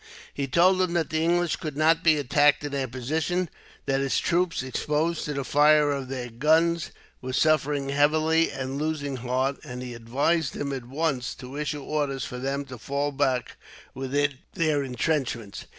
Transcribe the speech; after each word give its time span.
He 0.33 0.47
told 0.47 0.81
him 0.81 0.93
that 0.93 1.11
the 1.11 1.21
English 1.23 1.57
could 1.57 1.77
not 1.77 2.03
be 2.03 2.17
attacked 2.17 2.63
in 2.63 2.71
their 2.71 2.87
position; 2.87 3.49
that 3.85 3.99
his 3.99 4.17
troops, 4.19 4.63
exposed 4.63 5.25
to 5.25 5.33
the 5.35 5.43
fire 5.43 5.91
of 5.91 6.07
their 6.07 6.31
guns, 6.31 6.89
were 7.21 7.33
suffering 7.33 7.89
heavily 7.89 8.49
and 8.49 8.79
losing 8.81 9.17
heart; 9.17 9.59
and 9.63 9.83
he 9.83 9.93
advised 9.93 10.55
him, 10.55 10.73
at 10.73 10.85
once, 10.87 11.35
to 11.35 11.55
issue 11.55 11.83
orders 11.83 12.25
for 12.25 12.39
them 12.39 12.65
to 12.65 12.79
fall 12.79 13.11
back 13.11 13.57
within 13.93 14.39
their 14.55 14.81
intrenchments. 14.83 15.65